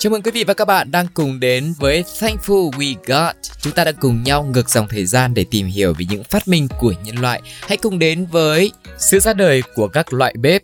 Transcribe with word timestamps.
Chào 0.00 0.10
mừng 0.10 0.22
quý 0.22 0.30
vị 0.30 0.44
và 0.44 0.54
các 0.54 0.64
bạn 0.64 0.90
đang 0.90 1.06
cùng 1.14 1.40
đến 1.40 1.74
với 1.78 2.04
Thankful 2.20 2.70
We 2.70 2.94
Got. 3.06 3.36
Chúng 3.60 3.72
ta 3.72 3.84
đang 3.84 3.94
cùng 4.00 4.22
nhau 4.22 4.44
ngược 4.52 4.70
dòng 4.70 4.88
thời 4.88 5.06
gian 5.06 5.34
để 5.34 5.44
tìm 5.50 5.66
hiểu 5.66 5.94
về 5.98 6.04
những 6.10 6.24
phát 6.24 6.48
minh 6.48 6.68
của 6.80 6.94
nhân 7.04 7.16
loại. 7.16 7.42
Hãy 7.60 7.76
cùng 7.76 7.98
đến 7.98 8.26
với 8.26 8.72
sự 8.98 9.20
ra 9.20 9.32
đời 9.32 9.62
của 9.74 9.88
các 9.88 10.12
loại 10.12 10.34
bếp. 10.38 10.62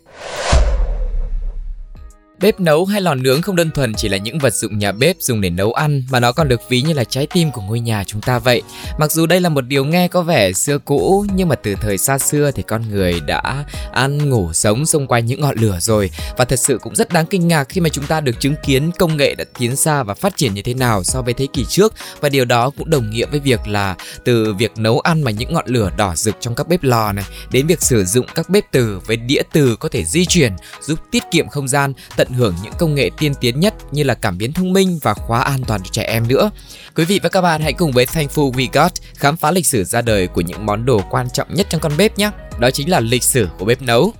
Bếp 2.41 2.59
nấu 2.59 2.85
hay 2.85 3.01
lò 3.01 3.15
nướng 3.15 3.41
không 3.41 3.55
đơn 3.55 3.71
thuần 3.71 3.93
chỉ 3.93 4.09
là 4.09 4.17
những 4.17 4.39
vật 4.39 4.53
dụng 4.53 4.79
nhà 4.79 4.91
bếp 4.91 5.15
dùng 5.19 5.41
để 5.41 5.49
nấu 5.49 5.73
ăn, 5.73 6.03
mà 6.09 6.19
nó 6.19 6.31
còn 6.31 6.47
được 6.47 6.61
ví 6.69 6.81
như 6.81 6.93
là 6.93 7.03
trái 7.03 7.27
tim 7.33 7.51
của 7.51 7.61
ngôi 7.61 7.79
nhà 7.79 8.03
chúng 8.03 8.21
ta 8.21 8.39
vậy. 8.39 8.61
Mặc 8.99 9.11
dù 9.11 9.25
đây 9.25 9.41
là 9.41 9.49
một 9.49 9.61
điều 9.61 9.85
nghe 9.85 10.07
có 10.07 10.21
vẻ 10.21 10.53
xưa 10.53 10.77
cũ, 10.77 11.25
nhưng 11.35 11.47
mà 11.47 11.55
từ 11.55 11.75
thời 11.81 11.97
xa 11.97 12.17
xưa 12.17 12.51
thì 12.51 12.63
con 12.63 12.89
người 12.89 13.19
đã 13.19 13.65
ăn, 13.93 14.29
ngủ, 14.29 14.53
sống 14.53 14.85
xung 14.85 15.07
quanh 15.07 15.25
những 15.25 15.41
ngọn 15.41 15.55
lửa 15.57 15.77
rồi 15.81 16.11
và 16.37 16.45
thật 16.45 16.59
sự 16.59 16.77
cũng 16.81 16.95
rất 16.95 17.13
đáng 17.13 17.25
kinh 17.25 17.47
ngạc 17.47 17.69
khi 17.69 17.81
mà 17.81 17.89
chúng 17.89 18.05
ta 18.05 18.21
được 18.21 18.39
chứng 18.39 18.55
kiến 18.65 18.91
công 18.99 19.17
nghệ 19.17 19.35
đã 19.35 19.43
tiến 19.59 19.75
xa 19.75 20.03
và 20.03 20.13
phát 20.13 20.37
triển 20.37 20.53
như 20.53 20.61
thế 20.61 20.73
nào 20.73 21.03
so 21.03 21.21
với 21.21 21.33
thế 21.33 21.47
kỷ 21.53 21.65
trước 21.69 21.93
và 22.21 22.29
điều 22.29 22.45
đó 22.45 22.69
cũng 22.77 22.89
đồng 22.89 23.09
nghĩa 23.09 23.25
với 23.25 23.39
việc 23.39 23.67
là 23.67 23.95
từ 24.23 24.53
việc 24.53 24.77
nấu 24.77 24.99
ăn 24.99 25.21
mà 25.21 25.31
những 25.31 25.53
ngọn 25.53 25.65
lửa 25.67 25.91
đỏ 25.97 26.15
rực 26.15 26.35
trong 26.39 26.55
các 26.55 26.67
bếp 26.67 26.83
lò 26.83 27.11
này, 27.11 27.25
đến 27.51 27.67
việc 27.67 27.81
sử 27.81 28.05
dụng 28.05 28.25
các 28.35 28.49
bếp 28.49 28.71
từ 28.71 28.99
với 29.05 29.17
đĩa 29.17 29.41
từ 29.53 29.75
có 29.75 29.89
thể 29.89 30.05
di 30.05 30.25
chuyển, 30.25 30.53
giúp 30.81 30.99
tiết 31.11 31.23
kiệm 31.31 31.47
không 31.47 31.67
gian, 31.67 31.93
tận 32.15 32.24
tận 32.25 32.33
hưởng 32.33 32.55
những 32.63 32.73
công 32.77 32.95
nghệ 32.95 33.09
tiên 33.17 33.33
tiến 33.41 33.59
nhất 33.59 33.73
như 33.91 34.03
là 34.03 34.13
cảm 34.13 34.37
biến 34.37 34.53
thông 34.53 34.73
minh 34.73 34.99
và 35.01 35.13
khóa 35.13 35.41
an 35.41 35.59
toàn 35.67 35.81
cho 35.83 35.89
trẻ 35.91 36.03
em 36.03 36.27
nữa. 36.27 36.51
Quý 36.95 37.05
vị 37.05 37.19
và 37.23 37.29
các 37.29 37.41
bạn 37.41 37.61
hãy 37.61 37.73
cùng 37.73 37.91
với 37.91 38.05
Thankful 38.05 38.51
We 38.51 38.67
Got 38.73 38.91
khám 39.15 39.37
phá 39.37 39.51
lịch 39.51 39.65
sử 39.65 39.83
ra 39.83 40.01
đời 40.01 40.27
của 40.27 40.41
những 40.41 40.65
món 40.65 40.85
đồ 40.85 41.01
quan 41.09 41.29
trọng 41.29 41.53
nhất 41.53 41.67
trong 41.69 41.81
con 41.81 41.91
bếp 41.97 42.17
nhé. 42.17 42.29
Đó 42.59 42.71
chính 42.71 42.89
là 42.89 42.99
lịch 42.99 43.23
sử 43.23 43.47
của 43.59 43.65
bếp 43.65 43.81
nấu. 43.81 44.13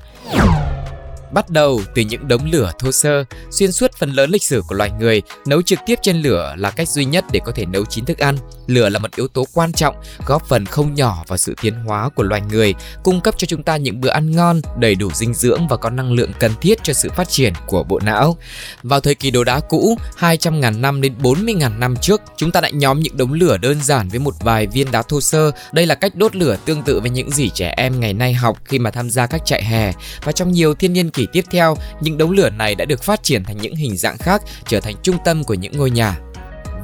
Bắt 1.35 1.49
đầu 1.49 1.81
từ 1.95 2.01
những 2.01 2.27
đống 2.27 2.51
lửa 2.51 2.71
thô 2.79 2.91
sơ, 2.91 3.23
xuyên 3.51 3.71
suốt 3.71 3.91
phần 3.97 4.11
lớn 4.11 4.29
lịch 4.29 4.43
sử 4.43 4.61
của 4.67 4.75
loài 4.75 4.91
người, 4.99 5.21
nấu 5.47 5.61
trực 5.61 5.79
tiếp 5.85 5.99
trên 6.01 6.21
lửa 6.21 6.55
là 6.57 6.71
cách 6.71 6.89
duy 6.89 7.05
nhất 7.05 7.25
để 7.31 7.39
có 7.45 7.51
thể 7.51 7.65
nấu 7.65 7.85
chín 7.85 8.05
thức 8.05 8.17
ăn. 8.17 8.37
Lửa 8.67 8.89
là 8.89 8.99
một 8.99 9.15
yếu 9.15 9.27
tố 9.27 9.45
quan 9.53 9.71
trọng, 9.71 9.95
góp 10.25 10.47
phần 10.47 10.65
không 10.65 10.93
nhỏ 10.93 11.23
vào 11.27 11.37
sự 11.37 11.55
tiến 11.61 11.73
hóa 11.73 12.09
của 12.09 12.23
loài 12.23 12.41
người, 12.51 12.73
cung 13.03 13.21
cấp 13.21 13.35
cho 13.37 13.45
chúng 13.45 13.63
ta 13.63 13.77
những 13.77 14.01
bữa 14.01 14.09
ăn 14.09 14.31
ngon, 14.31 14.61
đầy 14.79 14.95
đủ 14.95 15.11
dinh 15.13 15.33
dưỡng 15.33 15.67
và 15.67 15.77
có 15.77 15.89
năng 15.89 16.11
lượng 16.11 16.31
cần 16.39 16.51
thiết 16.61 16.83
cho 16.83 16.93
sự 16.93 17.09
phát 17.09 17.29
triển 17.29 17.53
của 17.67 17.83
bộ 17.83 17.99
não. 17.99 18.37
Vào 18.83 18.99
thời 18.99 19.15
kỳ 19.15 19.31
đồ 19.31 19.43
đá 19.43 19.59
cũ, 19.59 19.97
200.000 20.19 20.81
năm 20.81 21.01
đến 21.01 21.13
40.000 21.21 21.79
năm 21.79 21.95
trước, 22.01 22.21
chúng 22.37 22.51
ta 22.51 22.61
đã 22.61 22.69
nhóm 22.69 22.99
những 22.99 23.17
đống 23.17 23.33
lửa 23.33 23.57
đơn 23.57 23.81
giản 23.81 24.09
với 24.09 24.19
một 24.19 24.33
vài 24.39 24.67
viên 24.67 24.91
đá 24.91 25.01
thô 25.01 25.21
sơ. 25.21 25.51
Đây 25.71 25.85
là 25.85 25.95
cách 25.95 26.15
đốt 26.15 26.35
lửa 26.35 26.57
tương 26.65 26.83
tự 26.83 26.99
với 26.99 27.09
những 27.09 27.31
gì 27.31 27.49
trẻ 27.49 27.73
em 27.77 27.99
ngày 27.99 28.13
nay 28.13 28.33
học 28.33 28.57
khi 28.65 28.79
mà 28.79 28.91
tham 28.91 29.09
gia 29.09 29.27
các 29.27 29.45
trại 29.45 29.63
hè. 29.63 29.93
Và 30.23 30.31
trong 30.31 30.51
nhiều 30.51 30.73
thiên 30.73 30.93
nhiên 30.93 31.09
kỷ 31.09 31.24
tiếp 31.31 31.45
theo, 31.51 31.77
những 32.01 32.17
đống 32.17 32.31
lửa 32.31 32.49
này 32.49 32.75
đã 32.75 32.85
được 32.85 33.03
phát 33.03 33.23
triển 33.23 33.43
thành 33.43 33.57
những 33.57 33.75
hình 33.75 33.97
dạng 33.97 34.17
khác, 34.17 34.41
trở 34.67 34.79
thành 34.79 34.95
trung 35.03 35.17
tâm 35.25 35.43
của 35.43 35.53
những 35.53 35.77
ngôi 35.77 35.91
nhà 35.91 36.17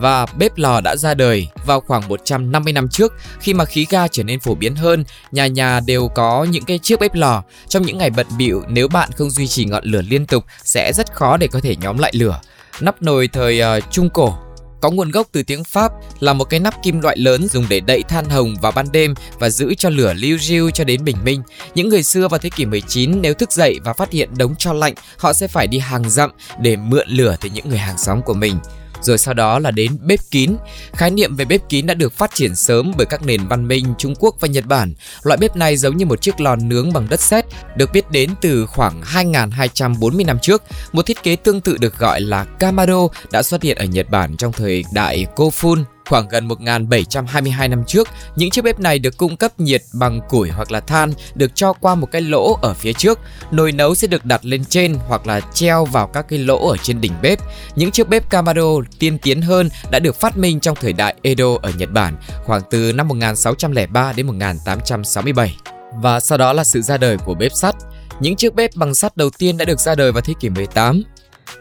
và 0.01 0.25
bếp 0.25 0.57
lò 0.57 0.81
đã 0.81 0.95
ra 0.95 1.13
đời 1.13 1.47
vào 1.65 1.81
khoảng 1.81 2.07
150 2.07 2.73
năm 2.73 2.89
trước 2.89 3.13
khi 3.39 3.53
mà 3.53 3.65
khí 3.65 3.87
ga 3.89 4.07
trở 4.07 4.23
nên 4.23 4.39
phổ 4.39 4.55
biến 4.55 4.75
hơn, 4.75 5.03
nhà 5.31 5.47
nhà 5.47 5.79
đều 5.79 6.07
có 6.07 6.47
những 6.49 6.65
cái 6.65 6.79
chiếc 6.79 6.99
bếp 6.99 7.15
lò. 7.15 7.43
Trong 7.67 7.83
những 7.83 7.97
ngày 7.97 8.09
bận 8.09 8.27
bịu, 8.37 8.63
nếu 8.69 8.87
bạn 8.87 9.09
không 9.17 9.29
duy 9.29 9.47
trì 9.47 9.65
ngọn 9.65 9.83
lửa 9.85 10.01
liên 10.01 10.25
tục 10.25 10.45
sẽ 10.63 10.93
rất 10.93 11.13
khó 11.13 11.37
để 11.37 11.47
có 11.47 11.59
thể 11.59 11.75
nhóm 11.75 11.97
lại 11.97 12.11
lửa. 12.15 12.41
Nắp 12.79 13.01
nồi 13.01 13.27
thời 13.27 13.61
uh, 13.77 13.91
Trung 13.91 14.09
Cổ 14.09 14.37
có 14.81 14.89
nguồn 14.89 15.11
gốc 15.11 15.27
từ 15.31 15.43
tiếng 15.43 15.63
Pháp 15.63 15.91
là 16.19 16.33
một 16.33 16.43
cái 16.43 16.59
nắp 16.59 16.83
kim 16.83 17.01
loại 17.01 17.17
lớn 17.17 17.47
dùng 17.47 17.65
để 17.69 17.79
đậy 17.79 18.03
than 18.03 18.25
hồng 18.25 18.55
vào 18.61 18.71
ban 18.71 18.91
đêm 18.91 19.13
và 19.39 19.49
giữ 19.49 19.73
cho 19.73 19.89
lửa 19.89 20.13
lưu 20.13 20.37
riu 20.37 20.69
cho 20.69 20.83
đến 20.83 21.03
bình 21.03 21.17
minh. 21.23 21.43
Những 21.75 21.89
người 21.89 22.03
xưa 22.03 22.27
vào 22.27 22.39
thế 22.39 22.49
kỷ 22.49 22.65
19 22.65 23.21
nếu 23.21 23.33
thức 23.33 23.51
dậy 23.51 23.79
và 23.83 23.93
phát 23.93 24.11
hiện 24.11 24.29
đống 24.37 24.55
cho 24.55 24.73
lạnh, 24.73 24.93
họ 25.17 25.33
sẽ 25.33 25.47
phải 25.47 25.67
đi 25.67 25.79
hàng 25.79 26.09
dặm 26.09 26.31
để 26.61 26.75
mượn 26.75 27.07
lửa 27.09 27.35
từ 27.41 27.49
những 27.53 27.69
người 27.69 27.77
hàng 27.77 27.97
xóm 27.97 28.21
của 28.21 28.33
mình 28.33 28.55
rồi 29.01 29.17
sau 29.17 29.33
đó 29.33 29.59
là 29.59 29.71
đến 29.71 29.97
bếp 30.01 30.19
kín. 30.31 30.55
Khái 30.93 31.11
niệm 31.11 31.35
về 31.35 31.45
bếp 31.45 31.69
kín 31.69 31.85
đã 31.85 31.93
được 31.93 32.13
phát 32.13 32.31
triển 32.33 32.55
sớm 32.55 32.91
bởi 32.97 33.05
các 33.05 33.25
nền 33.25 33.47
văn 33.47 33.67
minh 33.67 33.93
Trung 33.97 34.13
Quốc 34.19 34.35
và 34.39 34.47
Nhật 34.47 34.65
Bản. 34.65 34.93
Loại 35.23 35.37
bếp 35.37 35.55
này 35.55 35.77
giống 35.77 35.97
như 35.97 36.05
một 36.05 36.21
chiếc 36.21 36.41
lò 36.41 36.55
nướng 36.55 36.93
bằng 36.93 37.07
đất 37.09 37.21
sét, 37.21 37.45
được 37.75 37.91
biết 37.93 38.11
đến 38.11 38.29
từ 38.41 38.65
khoảng 38.65 39.01
2240 39.01 40.25
năm 40.25 40.39
trước. 40.41 40.63
Một 40.91 41.05
thiết 41.05 41.23
kế 41.23 41.35
tương 41.35 41.61
tự 41.61 41.77
được 41.77 41.97
gọi 41.97 42.21
là 42.21 42.43
Kamado 42.43 43.07
đã 43.31 43.43
xuất 43.43 43.63
hiện 43.63 43.77
ở 43.77 43.85
Nhật 43.85 44.09
Bản 44.09 44.37
trong 44.37 44.51
thời 44.51 44.83
đại 44.93 45.25
Kofun 45.35 45.83
Khoảng 46.11 46.27
gần 46.27 46.47
1722 46.47 47.67
năm 47.67 47.83
trước, 47.87 48.07
những 48.35 48.49
chiếc 48.49 48.63
bếp 48.63 48.79
này 48.79 48.99
được 48.99 49.17
cung 49.17 49.37
cấp 49.37 49.59
nhiệt 49.59 49.81
bằng 49.93 50.21
củi 50.29 50.49
hoặc 50.49 50.71
là 50.71 50.79
than 50.79 51.13
được 51.35 51.51
cho 51.55 51.73
qua 51.73 51.95
một 51.95 52.07
cái 52.11 52.21
lỗ 52.21 52.59
ở 52.61 52.73
phía 52.73 52.93
trước. 52.93 53.19
Nồi 53.51 53.71
nấu 53.71 53.95
sẽ 53.95 54.07
được 54.07 54.25
đặt 54.25 54.45
lên 54.45 54.65
trên 54.65 54.95
hoặc 55.07 55.27
là 55.27 55.39
treo 55.39 55.85
vào 55.85 56.07
các 56.07 56.25
cái 56.29 56.39
lỗ 56.39 56.69
ở 56.69 56.77
trên 56.77 57.01
đỉnh 57.01 57.11
bếp. 57.21 57.39
Những 57.75 57.91
chiếc 57.91 58.09
bếp 58.09 58.29
Kamado 58.29 58.63
tiên 58.99 59.17
tiến 59.17 59.41
hơn 59.41 59.69
đã 59.91 59.99
được 59.99 60.15
phát 60.15 60.37
minh 60.37 60.59
trong 60.59 60.77
thời 60.81 60.93
đại 60.93 61.15
Edo 61.21 61.47
ở 61.61 61.71
Nhật 61.77 61.91
Bản, 61.91 62.15
khoảng 62.45 62.61
từ 62.71 62.93
năm 62.93 63.07
1603 63.07 64.13
đến 64.13 64.27
1867. 64.27 65.57
Và 66.01 66.19
sau 66.19 66.37
đó 66.37 66.53
là 66.53 66.63
sự 66.63 66.81
ra 66.81 66.97
đời 66.97 67.17
của 67.17 67.33
bếp 67.33 67.51
sắt. 67.53 67.75
Những 68.19 68.35
chiếc 68.35 68.55
bếp 68.55 68.75
bằng 68.75 68.95
sắt 68.95 69.17
đầu 69.17 69.29
tiên 69.37 69.57
đã 69.57 69.65
được 69.65 69.79
ra 69.79 69.95
đời 69.95 70.11
vào 70.11 70.21
thế 70.21 70.33
kỷ 70.39 70.49
18. 70.49 71.03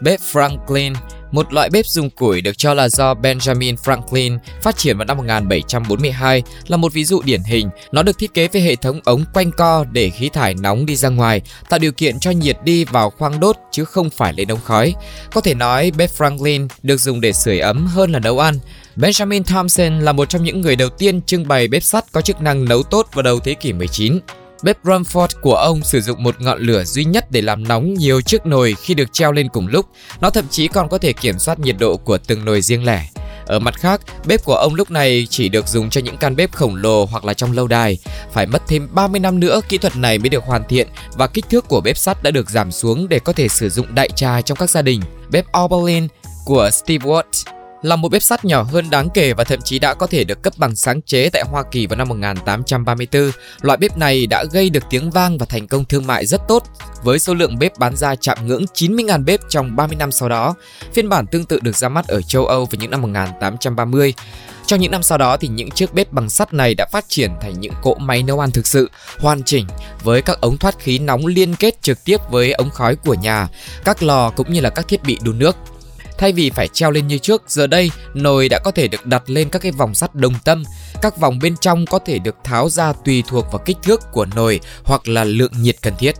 Bếp 0.01 0.19
Franklin 0.19 0.95
một 1.31 1.53
loại 1.53 1.69
bếp 1.69 1.85
dùng 1.85 2.09
củi 2.09 2.41
được 2.41 2.57
cho 2.57 2.73
là 2.73 2.89
do 2.89 3.13
Benjamin 3.13 3.75
Franklin 3.75 4.37
phát 4.61 4.77
triển 4.77 4.97
vào 4.97 5.05
năm 5.05 5.17
1742 5.17 6.43
là 6.67 6.77
một 6.77 6.93
ví 6.93 7.05
dụ 7.05 7.21
điển 7.21 7.43
hình. 7.43 7.69
Nó 7.91 8.03
được 8.03 8.17
thiết 8.17 8.33
kế 8.33 8.47
với 8.47 8.61
hệ 8.61 8.75
thống 8.75 8.99
ống 9.03 9.25
quanh 9.33 9.51
co 9.51 9.85
để 9.91 10.09
khí 10.09 10.29
thải 10.29 10.53
nóng 10.53 10.85
đi 10.85 10.95
ra 10.95 11.09
ngoài, 11.09 11.41
tạo 11.69 11.79
điều 11.79 11.91
kiện 11.91 12.19
cho 12.19 12.31
nhiệt 12.31 12.57
đi 12.63 12.85
vào 12.85 13.09
khoang 13.09 13.39
đốt 13.39 13.55
chứ 13.71 13.85
không 13.85 14.09
phải 14.09 14.33
lên 14.33 14.47
ống 14.47 14.61
khói. 14.65 14.93
Có 15.33 15.41
thể 15.41 15.53
nói 15.53 15.91
bếp 15.97 16.09
Franklin 16.17 16.67
được 16.83 16.97
dùng 16.97 17.21
để 17.21 17.31
sưởi 17.31 17.59
ấm 17.59 17.87
hơn 17.87 18.11
là 18.11 18.19
nấu 18.19 18.39
ăn. 18.39 18.55
Benjamin 18.95 19.43
Thompson 19.43 19.99
là 19.99 20.11
một 20.11 20.29
trong 20.29 20.43
những 20.43 20.61
người 20.61 20.75
đầu 20.75 20.89
tiên 20.89 21.21
trưng 21.21 21.47
bày 21.47 21.67
bếp 21.67 21.83
sắt 21.83 22.11
có 22.11 22.21
chức 22.21 22.41
năng 22.41 22.65
nấu 22.65 22.83
tốt 22.83 23.07
vào 23.13 23.23
đầu 23.23 23.39
thế 23.39 23.53
kỷ 23.53 23.73
19. 23.73 24.19
Bếp 24.63 24.83
Rumford 24.83 25.27
của 25.41 25.55
ông 25.55 25.83
sử 25.83 26.01
dụng 26.01 26.23
một 26.23 26.41
ngọn 26.41 26.59
lửa 26.61 26.83
duy 26.83 27.05
nhất 27.05 27.31
để 27.31 27.41
làm 27.41 27.67
nóng 27.67 27.93
nhiều 27.93 28.21
chiếc 28.21 28.45
nồi 28.45 28.75
khi 28.81 28.93
được 28.93 29.13
treo 29.13 29.31
lên 29.31 29.49
cùng 29.49 29.67
lúc. 29.67 29.85
Nó 30.21 30.29
thậm 30.29 30.45
chí 30.49 30.67
còn 30.67 30.89
có 30.89 30.97
thể 30.97 31.13
kiểm 31.13 31.39
soát 31.39 31.59
nhiệt 31.59 31.75
độ 31.79 31.97
của 31.97 32.17
từng 32.17 32.45
nồi 32.45 32.61
riêng 32.61 32.85
lẻ. 32.85 33.07
Ở 33.45 33.59
mặt 33.59 33.75
khác, 33.77 34.01
bếp 34.25 34.43
của 34.43 34.55
ông 34.55 34.75
lúc 34.75 34.91
này 34.91 35.27
chỉ 35.29 35.49
được 35.49 35.67
dùng 35.67 35.89
cho 35.89 36.01
những 36.01 36.17
căn 36.17 36.35
bếp 36.35 36.51
khổng 36.51 36.75
lồ 36.75 37.05
hoặc 37.05 37.25
là 37.25 37.33
trong 37.33 37.51
lâu 37.51 37.67
đài. 37.67 37.97
Phải 38.31 38.45
mất 38.45 38.61
thêm 38.67 38.87
30 38.91 39.19
năm 39.19 39.39
nữa 39.39 39.61
kỹ 39.69 39.77
thuật 39.77 39.97
này 39.97 40.17
mới 40.17 40.29
được 40.29 40.43
hoàn 40.43 40.63
thiện 40.69 40.87
và 41.13 41.27
kích 41.27 41.45
thước 41.49 41.67
của 41.67 41.81
bếp 41.81 41.97
sắt 41.97 42.23
đã 42.23 42.31
được 42.31 42.49
giảm 42.49 42.71
xuống 42.71 43.09
để 43.09 43.19
có 43.19 43.33
thể 43.33 43.47
sử 43.47 43.69
dụng 43.69 43.95
đại 43.95 44.09
trà 44.15 44.41
trong 44.41 44.57
các 44.57 44.69
gia 44.69 44.81
đình. 44.81 45.01
Bếp 45.29 45.45
Oberlin 45.63 46.07
của 46.45 46.69
Steve 46.71 47.09
Watt 47.09 47.60
là 47.81 47.95
một 47.95 48.09
bếp 48.09 48.23
sắt 48.23 48.45
nhỏ 48.45 48.63
hơn 48.63 48.89
đáng 48.89 49.09
kể 49.13 49.33
và 49.33 49.43
thậm 49.43 49.61
chí 49.61 49.79
đã 49.79 49.93
có 49.93 50.07
thể 50.07 50.23
được 50.23 50.41
cấp 50.41 50.53
bằng 50.57 50.75
sáng 50.75 51.01
chế 51.01 51.29
tại 51.29 51.43
Hoa 51.45 51.63
Kỳ 51.71 51.87
vào 51.87 51.97
năm 51.97 52.09
1834. 52.09 53.31
Loại 53.61 53.77
bếp 53.77 53.97
này 53.97 54.27
đã 54.27 54.43
gây 54.51 54.69
được 54.69 54.83
tiếng 54.89 55.11
vang 55.11 55.37
và 55.37 55.45
thành 55.45 55.67
công 55.67 55.85
thương 55.85 56.07
mại 56.07 56.25
rất 56.25 56.41
tốt 56.47 56.63
với 57.03 57.19
số 57.19 57.33
lượng 57.33 57.59
bếp 57.59 57.77
bán 57.77 57.95
ra 57.95 58.15
chạm 58.15 58.37
ngưỡng 58.47 58.65
90.000 58.73 59.25
bếp 59.25 59.39
trong 59.49 59.75
30 59.75 59.95
năm 59.99 60.11
sau 60.11 60.29
đó. 60.29 60.55
Phiên 60.93 61.09
bản 61.09 61.27
tương 61.27 61.45
tự 61.45 61.59
được 61.59 61.77
ra 61.77 61.89
mắt 61.89 62.07
ở 62.07 62.21
châu 62.21 62.45
Âu 62.45 62.65
vào 62.65 62.77
những 62.79 62.91
năm 62.91 63.01
1830. 63.01 64.13
Trong 64.65 64.79
những 64.79 64.91
năm 64.91 65.03
sau 65.03 65.17
đó 65.17 65.37
thì 65.37 65.47
những 65.47 65.71
chiếc 65.71 65.93
bếp 65.93 66.11
bằng 66.11 66.29
sắt 66.29 66.53
này 66.53 66.75
đã 66.75 66.85
phát 66.91 67.05
triển 67.07 67.31
thành 67.41 67.59
những 67.59 67.73
cỗ 67.81 67.95
máy 67.95 68.23
nấu 68.23 68.39
ăn 68.39 68.51
thực 68.51 68.67
sự 68.67 68.89
hoàn 69.19 69.43
chỉnh 69.43 69.65
với 70.03 70.21
các 70.21 70.41
ống 70.41 70.57
thoát 70.57 70.79
khí 70.79 70.99
nóng 70.99 71.25
liên 71.25 71.55
kết 71.55 71.81
trực 71.81 72.03
tiếp 72.05 72.17
với 72.29 72.51
ống 72.51 72.69
khói 72.69 72.95
của 72.95 73.13
nhà, 73.13 73.47
các 73.83 74.03
lò 74.03 74.29
cũng 74.29 74.53
như 74.53 74.61
là 74.61 74.69
các 74.69 74.87
thiết 74.87 75.03
bị 75.03 75.17
đun 75.23 75.39
nước. 75.39 75.55
Thay 76.21 76.31
vì 76.31 76.49
phải 76.49 76.67
treo 76.67 76.91
lên 76.91 77.07
như 77.07 77.17
trước, 77.17 77.43
giờ 77.47 77.67
đây 77.67 77.91
nồi 78.13 78.49
đã 78.49 78.59
có 78.59 78.71
thể 78.71 78.87
được 78.87 79.05
đặt 79.05 79.23
lên 79.29 79.49
các 79.49 79.61
cái 79.61 79.71
vòng 79.71 79.95
sắt 79.95 80.15
đồng 80.15 80.33
tâm. 80.45 80.63
Các 81.01 81.19
vòng 81.19 81.39
bên 81.39 81.55
trong 81.61 81.85
có 81.85 81.99
thể 81.99 82.19
được 82.19 82.35
tháo 82.43 82.69
ra 82.69 82.93
tùy 83.05 83.23
thuộc 83.27 83.45
vào 83.51 83.61
kích 83.65 83.77
thước 83.83 84.01
của 84.11 84.25
nồi 84.35 84.59
hoặc 84.83 85.07
là 85.07 85.23
lượng 85.23 85.51
nhiệt 85.61 85.75
cần 85.81 85.93
thiết. 85.99 86.15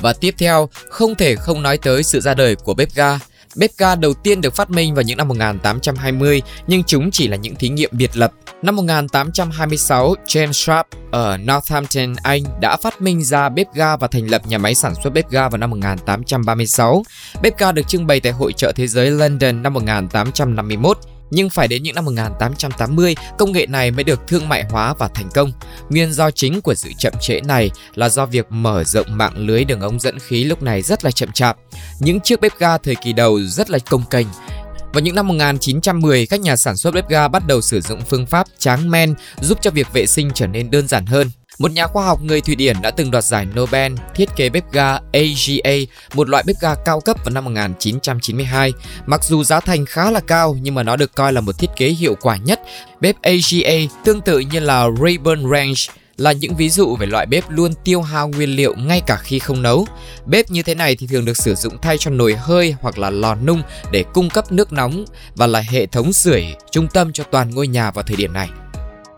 Và 0.00 0.12
tiếp 0.12 0.34
theo, 0.38 0.68
không 0.88 1.14
thể 1.14 1.36
không 1.36 1.62
nói 1.62 1.78
tới 1.78 2.02
sự 2.02 2.20
ra 2.20 2.34
đời 2.34 2.56
của 2.56 2.74
bếp 2.74 2.94
ga. 2.94 3.18
Bếp 3.56 3.70
ga 3.78 3.94
đầu 3.94 4.14
tiên 4.14 4.40
được 4.40 4.54
phát 4.54 4.70
minh 4.70 4.94
vào 4.94 5.02
những 5.02 5.16
năm 5.16 5.28
1820 5.28 6.42
nhưng 6.66 6.84
chúng 6.84 7.10
chỉ 7.10 7.28
là 7.28 7.36
những 7.36 7.54
thí 7.54 7.68
nghiệm 7.68 7.90
biệt 7.92 8.16
lập 8.16 8.32
Năm 8.62 8.76
1826, 8.76 10.14
James 10.26 10.52
Sharp 10.52 10.86
ở 11.12 11.36
Northampton, 11.36 12.14
Anh 12.22 12.42
đã 12.60 12.76
phát 12.76 13.02
minh 13.02 13.24
ra 13.24 13.48
bếp 13.48 13.74
ga 13.74 13.96
và 13.96 14.08
thành 14.08 14.30
lập 14.30 14.42
nhà 14.46 14.58
máy 14.58 14.74
sản 14.74 14.94
xuất 15.02 15.12
bếp 15.12 15.30
ga 15.30 15.48
vào 15.48 15.58
năm 15.58 15.70
1836. 15.70 17.02
Bếp 17.42 17.58
ga 17.58 17.72
được 17.72 17.88
trưng 17.88 18.06
bày 18.06 18.20
tại 18.20 18.32
Hội 18.32 18.52
trợ 18.52 18.72
Thế 18.72 18.86
giới 18.86 19.10
London 19.10 19.62
năm 19.62 19.74
1851 19.74 20.98
nhưng 21.30 21.50
phải 21.50 21.68
đến 21.68 21.82
những 21.82 21.94
năm 21.94 22.04
1880, 22.04 23.14
công 23.38 23.52
nghệ 23.52 23.66
này 23.66 23.90
mới 23.90 24.04
được 24.04 24.20
thương 24.28 24.48
mại 24.48 24.64
hóa 24.70 24.94
và 24.98 25.08
thành 25.08 25.28
công. 25.34 25.52
Nguyên 25.90 26.12
do 26.12 26.30
chính 26.30 26.60
của 26.60 26.74
sự 26.74 26.90
chậm 26.98 27.12
trễ 27.20 27.40
này 27.40 27.70
là 27.94 28.08
do 28.08 28.26
việc 28.26 28.46
mở 28.50 28.84
rộng 28.84 29.06
mạng 29.10 29.32
lưới 29.36 29.64
đường 29.64 29.80
ống 29.80 30.00
dẫn 30.00 30.18
khí 30.18 30.44
lúc 30.44 30.62
này 30.62 30.82
rất 30.82 31.04
là 31.04 31.10
chậm 31.10 31.32
chạp. 31.32 31.56
Những 32.00 32.20
chiếc 32.20 32.40
bếp 32.40 32.58
ga 32.58 32.78
thời 32.78 32.94
kỳ 32.94 33.12
đầu 33.12 33.40
rất 33.40 33.70
là 33.70 33.78
công 33.90 34.04
kênh, 34.10 34.26
vào 34.92 35.00
những 35.00 35.14
năm 35.14 35.28
1910, 35.28 36.26
các 36.26 36.40
nhà 36.40 36.56
sản 36.56 36.76
xuất 36.76 36.94
bếp 36.94 37.08
ga 37.08 37.28
bắt 37.28 37.46
đầu 37.46 37.60
sử 37.60 37.80
dụng 37.80 38.00
phương 38.00 38.26
pháp 38.26 38.46
tráng 38.58 38.90
men 38.90 39.14
giúp 39.40 39.58
cho 39.62 39.70
việc 39.70 39.92
vệ 39.92 40.06
sinh 40.06 40.30
trở 40.34 40.46
nên 40.46 40.70
đơn 40.70 40.88
giản 40.88 41.06
hơn. 41.06 41.30
Một 41.58 41.72
nhà 41.72 41.86
khoa 41.86 42.04
học 42.04 42.22
người 42.22 42.40
Thụy 42.40 42.54
Điển 42.54 42.76
đã 42.82 42.90
từng 42.90 43.10
đoạt 43.10 43.24
giải 43.24 43.46
Nobel 43.56 43.92
thiết 44.14 44.28
kế 44.36 44.48
bếp 44.48 44.72
ga 44.72 44.98
AGA, 45.12 45.76
một 46.14 46.28
loại 46.28 46.44
bếp 46.46 46.56
ga 46.60 46.74
cao 46.74 47.00
cấp 47.00 47.16
vào 47.24 47.34
năm 47.34 47.44
1992. 47.44 48.72
Mặc 49.06 49.24
dù 49.24 49.44
giá 49.44 49.60
thành 49.60 49.86
khá 49.86 50.10
là 50.10 50.20
cao 50.20 50.56
nhưng 50.62 50.74
mà 50.74 50.82
nó 50.82 50.96
được 50.96 51.14
coi 51.14 51.32
là 51.32 51.40
một 51.40 51.58
thiết 51.58 51.70
kế 51.76 51.88
hiệu 51.88 52.14
quả 52.20 52.36
nhất. 52.36 52.60
Bếp 53.00 53.22
AGA 53.22 53.74
tương 54.04 54.20
tự 54.20 54.38
như 54.38 54.60
là 54.60 54.86
Rayburn 55.02 55.50
Range 55.50 55.82
là 56.18 56.32
những 56.32 56.56
ví 56.56 56.70
dụ 56.70 56.96
về 56.96 57.06
loại 57.06 57.26
bếp 57.26 57.50
luôn 57.50 57.72
tiêu 57.84 58.02
hao 58.02 58.28
nguyên 58.28 58.56
liệu 58.56 58.74
ngay 58.74 59.00
cả 59.06 59.18
khi 59.22 59.38
không 59.38 59.62
nấu. 59.62 59.86
Bếp 60.26 60.50
như 60.50 60.62
thế 60.62 60.74
này 60.74 60.96
thì 60.96 61.06
thường 61.06 61.24
được 61.24 61.36
sử 61.36 61.54
dụng 61.54 61.78
thay 61.82 61.98
cho 61.98 62.10
nồi 62.10 62.34
hơi 62.34 62.74
hoặc 62.80 62.98
là 62.98 63.10
lò 63.10 63.34
nung 63.34 63.62
để 63.92 64.04
cung 64.14 64.30
cấp 64.30 64.52
nước 64.52 64.72
nóng 64.72 65.04
và 65.36 65.46
là 65.46 65.60
hệ 65.60 65.86
thống 65.86 66.12
sưởi 66.12 66.44
trung 66.70 66.88
tâm 66.94 67.12
cho 67.12 67.24
toàn 67.24 67.50
ngôi 67.50 67.68
nhà 67.68 67.90
vào 67.90 68.02
thời 68.02 68.16
điểm 68.16 68.32
này. 68.32 68.48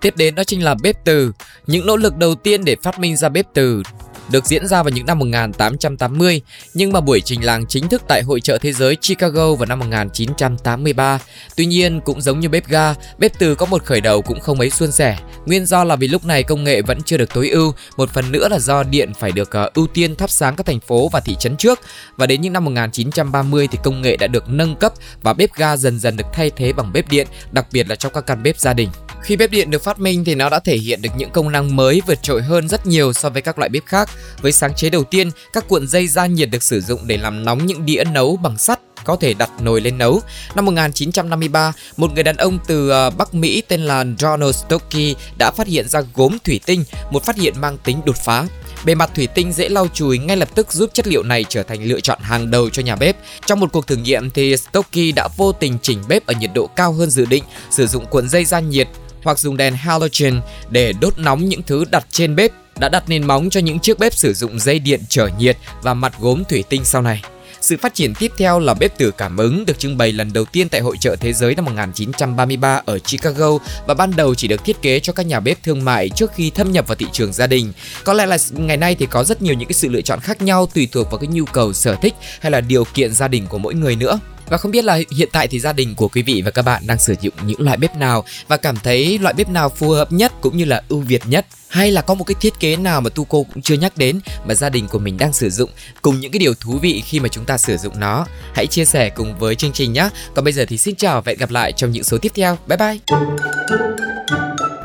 Tiếp 0.00 0.17
đến 0.17 0.35
đó 0.35 0.44
chính 0.44 0.64
là 0.64 0.75
bếp 0.82 1.05
từ. 1.05 1.32
Những 1.67 1.87
nỗ 1.87 1.97
lực 1.97 2.17
đầu 2.17 2.35
tiên 2.35 2.64
để 2.64 2.76
phát 2.82 2.99
minh 2.99 3.17
ra 3.17 3.29
bếp 3.29 3.47
từ 3.55 3.82
được 4.31 4.47
diễn 4.47 4.67
ra 4.67 4.82
vào 4.82 4.91
những 4.91 5.06
năm 5.06 5.19
1880, 5.19 6.41
nhưng 6.75 6.93
mà 6.93 7.00
buổi 7.00 7.21
trình 7.21 7.44
làng 7.44 7.67
chính 7.67 7.88
thức 7.88 8.03
tại 8.09 8.23
Hội 8.23 8.41
trợ 8.41 8.59
Thế 8.59 8.73
giới 8.73 8.97
Chicago 8.97 9.55
vào 9.55 9.67
năm 9.67 9.79
1983. 9.79 11.19
Tuy 11.56 11.67
nhiên, 11.67 12.00
cũng 12.00 12.21
giống 12.21 12.41
như 12.41 12.49
bếp 12.49 12.69
ga, 12.69 12.94
bếp 13.19 13.38
từ 13.38 13.55
có 13.55 13.67
một 13.67 13.85
khởi 13.85 14.00
đầu 14.00 14.23
cũng 14.23 14.41
không 14.41 14.59
mấy 14.59 14.71
suôn 14.71 14.93
sẻ. 14.93 15.19
Nguyên 15.47 15.67
do 15.67 15.85
là 15.85 15.97
vì 15.97 16.09
lúc 16.09 16.25
này 16.25 16.43
công 16.43 16.65
nghệ 16.65 16.82
vẫn 16.82 17.03
chưa 17.03 17.17
được 17.17 17.35
tối 17.35 17.49
ưu, 17.49 17.75
một 17.97 18.11
phần 18.11 18.32
nữa 18.32 18.49
là 18.49 18.59
do 18.59 18.82
điện 18.82 19.12
phải 19.15 19.32
được 19.32 19.50
ờ, 19.50 19.71
ưu 19.75 19.87
tiên 19.87 20.17
thắp 20.17 20.31
sáng 20.31 20.56
các 20.56 20.67
thành 20.67 20.81
phố 20.81 21.09
và 21.09 21.21
thị 21.21 21.37
trấn 21.38 21.56
trước. 21.56 21.81
Và 22.17 22.26
đến 22.26 22.41
những 22.41 22.53
năm 22.53 22.65
1930 22.65 23.69
thì 23.71 23.79
công 23.85 24.03
nghệ 24.03 24.17
đã 24.17 24.26
được 24.26 24.49
nâng 24.49 24.76
cấp 24.76 24.93
và 25.23 25.33
bếp 25.33 25.55
ga 25.55 25.76
dần 25.76 25.99
dần 25.99 26.17
được 26.17 26.26
thay 26.33 26.50
thế 26.50 26.73
bằng 26.73 26.93
bếp 26.93 27.11
điện, 27.11 27.26
đặc 27.53 27.67
biệt 27.73 27.88
là 27.88 27.97
trong 27.97 28.12
các 28.12 28.26
căn 28.26 28.43
bếp 28.43 28.59
gia 28.59 28.73
đình. 28.73 28.88
Khi 29.22 29.37
bếp 29.37 29.50
điện 29.50 29.70
được 29.70 29.84
phát 29.84 30.00
minh 30.00 30.25
thì 30.25 30.34
nó 30.34 30.49
đã 30.49 30.61
thể 30.61 30.76
hiện 30.76 31.02
được 31.02 31.11
những 31.17 31.31
công 31.31 31.52
năng 31.52 31.76
mới 31.76 32.02
vượt 32.06 32.22
trội 32.22 32.43
hơn 32.43 32.69
rất 32.69 32.87
nhiều 32.87 33.12
so 33.12 33.28
với 33.28 33.43
các 33.43 33.58
loại 33.58 33.69
bếp 33.69 33.87
khác. 33.87 34.11
Với 34.43 34.52
sáng 34.52 34.75
chế 34.75 34.90
đầu 34.90 35.05
tiên, 35.05 35.31
các 35.52 35.69
cuộn 35.69 35.87
dây 35.87 36.06
gia 36.06 36.26
nhiệt 36.26 36.50
được 36.50 36.62
sử 36.62 36.81
dụng 36.81 37.00
để 37.06 37.17
làm 37.17 37.44
nóng 37.44 37.67
những 37.67 37.87
đĩa 37.87 38.05
nấu 38.05 38.37
bằng 38.37 38.58
sắt 38.58 38.81
có 39.05 39.17
thể 39.17 39.34
đặt 39.34 39.50
nồi 39.61 39.81
lên 39.81 39.99
nấu. 39.99 40.20
Năm 40.55 40.64
1953, 40.64 41.72
một 41.96 42.14
người 42.14 42.22
đàn 42.22 42.37
ông 42.37 42.58
từ 42.67 42.90
ờ, 42.90 43.11
Bắc 43.11 43.34
Mỹ 43.34 43.62
tên 43.69 43.81
là 43.81 44.05
Donald 44.19 44.56
Stokey 44.56 45.14
đã 45.38 45.50
phát 45.50 45.66
hiện 45.66 45.88
ra 45.88 46.00
gốm 46.14 46.37
thủy 46.44 46.61
tinh, 46.66 46.84
một 47.11 47.25
phát 47.25 47.37
hiện 47.37 47.55
mang 47.61 47.78
tính 47.78 48.00
đột 48.05 48.16
phá. 48.25 48.46
Bề 48.84 48.94
mặt 48.94 49.11
thủy 49.14 49.26
tinh 49.26 49.52
dễ 49.52 49.69
lau 49.69 49.88
chùi 49.94 50.19
ngay 50.19 50.37
lập 50.37 50.49
tức 50.55 50.73
giúp 50.73 50.90
chất 50.93 51.06
liệu 51.06 51.23
này 51.23 51.44
trở 51.49 51.62
thành 51.62 51.84
lựa 51.84 52.00
chọn 52.00 52.19
hàng 52.20 52.50
đầu 52.50 52.70
cho 52.70 52.82
nhà 52.82 52.96
bếp. 52.96 53.16
Trong 53.46 53.61
một 53.61 53.73
cuộc 53.73 53.87
thử 53.87 53.96
nghiệm 53.96 54.31
thì 54.31 54.56
Stokey 54.56 55.12
đã 55.12 55.28
vô 55.37 55.52
tình 55.52 55.78
chỉnh 55.82 56.02
bếp 56.08 56.26
ở 56.26 56.34
nhiệt 56.40 56.50
độ 56.55 56.66
cao 56.66 56.93
hơn 56.93 57.11
dự 57.11 57.25
định, 57.25 57.44
sử 57.70 57.87
dụng 57.87 58.06
cuộn 58.06 58.28
dây 58.28 58.44
gia 58.44 58.61
nhiệt 58.61 58.88
hoặc 59.22 59.38
dùng 59.38 59.56
đèn 59.56 59.75
halogen 59.75 60.40
để 60.70 60.93
đốt 61.00 61.19
nóng 61.19 61.49
những 61.49 61.62
thứ 61.62 61.84
đặt 61.90 62.06
trên 62.11 62.37
bếp 62.37 62.50
đã 62.78 62.88
đặt 62.88 63.08
nền 63.08 63.26
móng 63.26 63.50
cho 63.50 63.61
những 63.61 63.78
chiếc 63.78 63.99
bếp 63.99 64.14
sử 64.14 64.34
dụng 64.34 64.58
dây 64.58 64.78
điện 64.78 65.00
trở 65.08 65.28
nhiệt 65.38 65.56
và 65.82 65.94
mặt 65.94 66.12
gốm 66.20 66.43
thủy 66.49 66.64
tinh 66.69 66.84
sau 66.84 67.02
này. 67.02 67.22
Sự 67.61 67.76
phát 67.76 67.94
triển 67.94 68.14
tiếp 68.14 68.32
theo 68.38 68.58
là 68.58 68.75
bếp 68.75 68.99
từ 68.99 69.11
cảm 69.11 69.37
ứng 69.37 69.67
được 69.67 69.78
trưng 69.78 69.99
bày 69.99 70.12
lần 70.12 70.32
đầu 70.32 70.44
tiên 70.44 70.69
tại 70.69 70.81
Hội 70.81 70.96
trợ 71.00 71.17
Thế 71.17 71.32
giới 71.32 71.55
năm 71.55 71.64
1933 71.64 72.82
ở 72.84 72.99
Chicago 72.99 73.58
và 73.87 73.94
ban 73.94 74.17
đầu 74.17 74.34
chỉ 74.34 74.49
được 74.49 74.64
thiết 74.64 74.82
kế 74.82 75.00
cho 75.00 75.12
các 75.12 75.26
nhà 75.26 75.40
bếp 75.40 75.62
thương 75.62 75.84
mại 75.84 76.08
trước 76.08 76.31
khi 76.34 76.50
thâm 76.50 76.73
nhập 76.73 76.88
vào 76.88 76.94
thị 76.94 77.06
trường 77.12 77.32
gia 77.32 77.46
đình. 77.46 77.73
Có 78.05 78.12
lẽ 78.12 78.26
là 78.26 78.38
ngày 78.52 78.76
nay 78.76 78.94
thì 78.94 79.06
có 79.06 79.25
rất 79.25 79.43
nhiều 79.43 79.55
những 79.55 79.69
cái 79.69 79.75
sự 79.75 79.88
lựa 79.88 80.00
chọn 80.00 80.20
khác 80.20 80.43
nhau 80.43 80.66
tùy 80.75 80.88
thuộc 80.93 81.11
vào 81.11 81.19
cái 81.19 81.28
nhu 81.28 81.44
cầu, 81.44 81.73
sở 81.73 81.96
thích 82.02 82.14
hay 82.40 82.50
là 82.50 82.61
điều 82.61 82.84
kiện 82.84 83.14
gia 83.14 83.28
đình 83.28 83.46
của 83.46 83.58
mỗi 83.58 83.75
người 83.75 83.96
nữa. 83.96 84.19
Và 84.50 84.56
không 84.56 84.70
biết 84.70 84.85
là 84.85 84.99
hiện 85.11 85.29
tại 85.32 85.49
thì 85.49 85.61
gia 85.61 85.73
đình 85.73 85.94
của 85.94 86.08
quý 86.08 86.23
vị 86.23 86.43
và 86.44 86.50
các 86.50 86.62
bạn 86.62 86.82
đang 86.87 86.99
sử 86.99 87.14
dụng 87.20 87.35
những 87.43 87.61
loại 87.61 87.76
bếp 87.76 87.97
nào 87.97 88.25
và 88.49 88.56
cảm 88.56 88.76
thấy 88.76 89.19
loại 89.19 89.35
bếp 89.35 89.49
nào 89.49 89.69
phù 89.69 89.91
hợp 89.91 90.12
nhất 90.12 90.32
cũng 90.41 90.56
như 90.56 90.64
là 90.64 90.82
ưu 90.88 91.00
việt 91.00 91.23
nhất? 91.26 91.47
Hay 91.69 91.91
là 91.91 92.02
có 92.02 92.14
một 92.14 92.25
cái 92.25 92.35
thiết 92.41 92.61
kế 92.61 92.76
nào 92.76 93.00
mà 93.00 93.11
tu 93.14 93.25
cô 93.25 93.47
cũng 93.55 93.62
chưa 93.62 93.75
nhắc 93.75 93.97
đến 93.97 94.20
mà 94.47 94.55
gia 94.55 94.69
đình 94.69 94.88
của 94.88 94.99
mình 94.99 95.17
đang 95.19 95.32
sử 95.32 95.50
dụng 95.50 95.70
cùng 96.02 96.20
những 96.20 96.32
cái 96.32 96.38
điều 96.38 96.55
thú 96.55 96.79
vị 96.82 97.02
khi 97.06 97.20
mà 97.20 97.29
chúng 97.29 97.44
ta 97.44 97.58
sử 97.58 97.76
dụng 97.76 98.00
nó? 98.00 98.26
Hãy 98.55 98.67
chia 98.67 98.85
sẻ 98.85 99.11
cùng 99.11 99.38
với 99.38 99.55
chương 99.55 99.73
trình 99.73 99.93
nhé! 99.93 100.08
Còn 100.35 100.44
bây 100.44 100.52
giờ 100.52 100.64
thì 100.69 100.79
xin 100.79 100.97
chào 100.97 101.23
và 101.23 101.31
hẹn 101.31 101.38
gặp 101.38 101.50
lại 101.50 101.73
trong 101.73 101.91
những 101.91 102.05
số 102.05 102.19
tiếp 102.19 102.32
theo. 102.35 102.58
Bye 102.67 102.76
bye! 102.76 102.99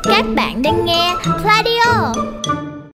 Các 0.04 0.24
bạn 0.36 0.62
đang 0.62 0.84
nghe 0.84 1.14
Radio. 1.44 2.12